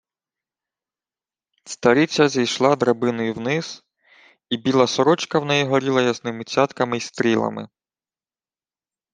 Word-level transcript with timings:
Стариця 1.65 2.29
зійшла 2.29 2.75
драбиною 2.75 3.33
вниз, 3.33 3.83
і 4.49 4.57
біла 4.57 4.87
сорочка 4.87 5.39
в 5.39 5.45
неї 5.45 5.63
горіла 5.63 6.01
ясними 6.01 6.43
цятками 6.43 6.97
й 6.97 6.99
стрілами. 6.99 7.67